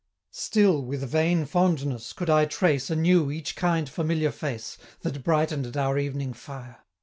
Still, 0.33 0.81
with 0.83 1.07
vain 1.07 1.45
fondness, 1.45 2.11
could 2.11 2.27
I 2.27 2.45
trace, 2.45 2.89
Anew, 2.89 3.29
each 3.29 3.55
kind 3.55 3.87
familiar 3.87 4.31
face, 4.31 4.75
That 5.01 5.23
brighten'd 5.23 5.67
at 5.67 5.77
our 5.77 5.99
evening 5.99 6.33
fire! 6.33 6.79